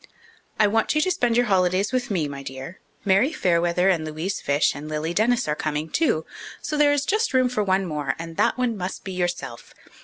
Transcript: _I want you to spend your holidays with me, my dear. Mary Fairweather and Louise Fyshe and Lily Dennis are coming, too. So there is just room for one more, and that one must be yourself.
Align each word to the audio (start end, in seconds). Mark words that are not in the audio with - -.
_I 0.59 0.65
want 0.65 0.95
you 0.95 1.01
to 1.01 1.11
spend 1.11 1.37
your 1.37 1.45
holidays 1.45 1.91
with 1.91 2.09
me, 2.09 2.27
my 2.27 2.41
dear. 2.41 2.79
Mary 3.05 3.31
Fairweather 3.31 3.87
and 3.87 4.03
Louise 4.03 4.41
Fyshe 4.41 4.73
and 4.73 4.89
Lily 4.89 5.13
Dennis 5.13 5.47
are 5.47 5.55
coming, 5.55 5.91
too. 5.91 6.25
So 6.59 6.75
there 6.75 6.91
is 6.91 7.05
just 7.05 7.35
room 7.35 7.49
for 7.49 7.61
one 7.63 7.85
more, 7.85 8.15
and 8.17 8.35
that 8.35 8.57
one 8.57 8.75
must 8.75 9.03
be 9.03 9.11
yourself. 9.11 9.75